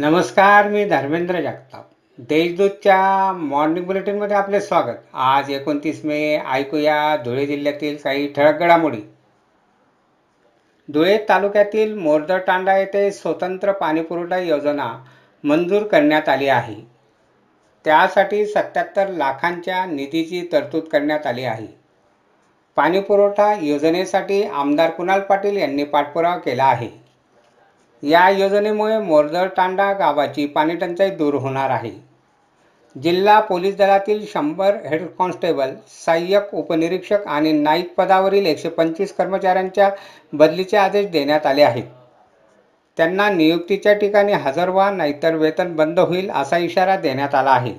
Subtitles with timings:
[0.00, 1.86] नमस्कार मी धर्मेंद्र जगताप.
[2.18, 4.96] देशदूतच्या मॉर्निंग बुलेटिनमध्ये आपले स्वागत.
[5.12, 9.00] आज एकोणतीस मे ऐकूया धुळे जिल्ह्यातील काही ठळक घडामोडी.
[10.92, 15.04] धुळे तालुक्यातील मोरदतांडा येथे स्वतंत्र पाणीपुरवठा योजना
[15.44, 16.76] मंजूर करण्यात आली आहे.
[17.84, 21.78] त्यासाठी सत्याहत्तर लाखांच्या निधीची तरतूद करण्यात आली आहे.
[22.76, 27.07] पाणीपुरवठा योजनेसाठी आमदार कुणाल पाटील यांनी पाठपुरावा केला आहे.
[28.02, 31.90] या योजनेमुळे मोरदळतांडा गावाची पाणीटंचाई दूर होणार आहे.
[32.96, 39.90] जिल्हा पोलीस दलातील शंभर हेड कॉन्स्टेबल सहाय्यक उपनिरीक्षक आणि नाईक पदावरील एकशे पंचवीस कर्मचाऱ्यांच्या
[40.32, 41.84] बदलीचे आदेश देण्यात आले आहेत.
[42.98, 47.74] त्यांना नियुक्तीच्या ठिकाणी हजर व्हा नाहीतर वेतन बंद होईल असा इशारा देण्यात आला आहे.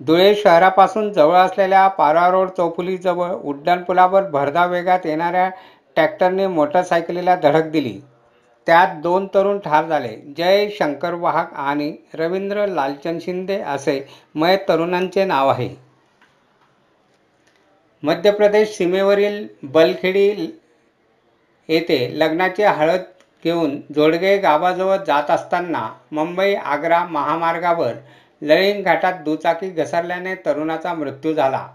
[0.00, 5.48] धुळे शहरापासून जवळ असलेल्या पारा रोड चौफुलीजवळ उड्डाणपुलावर भरधाव वेगात येणाऱ्या
[5.96, 8.00] ट्रॅक्टरने मोटरसायकलीला धडक दिली.
[8.66, 10.16] त्यात दोन तरुण ठार झाले.
[10.36, 14.00] जय शंकर वाहक आणि रवींद्र लालचंद शिंदे असे
[14.34, 15.68] मय तरुणांचे नाव आहे.
[18.02, 20.28] मध्य प्रदेश सीमेवरील बलखेडी
[21.68, 23.02] येथे लग्नाची हळद
[23.44, 27.92] घेऊन जोडगे गावाजवळ जात असताना मुंबई आग्रा महामार्गावर
[28.42, 31.66] लळिंग घाटात दुचाकी घसरल्याने तरुणाचा मृत्यू झाला.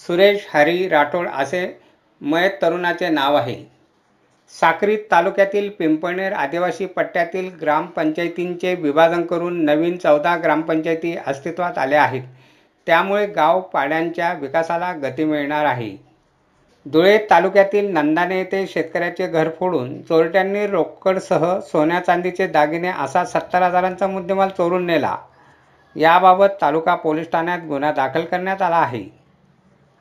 [0.00, 1.66] सुरेश हरी राठोड असे
[2.20, 3.54] मयत तरुणाचे नाव आहे.
[4.50, 12.22] साक्री तालुक्यातील पिंपळनेर आदिवासी पट्ट्यातील ग्रामपंचायतींचे विभाजन करून नवीन चौदा ग्रामपंचायती अस्तित्वात आल्या आहेत.
[12.86, 15.96] त्यामुळे गाव पाड्यांच्या विकासाला गती मिळणार आहे.
[16.86, 24.06] धुळे तालुक्यातील नंदाने येथे शेतकऱ्याचे घर फोडून चोरट्यांनी रोकडसह सोन्या चांदीचे दागिने असा सत्तर हजारांचा
[24.06, 25.16] मुद्देमाल चोरून नेला.
[25.96, 29.21] याबाबत तालुका पोलीस ठाण्यात गुन्हा दाखल करण्यात आला आहे.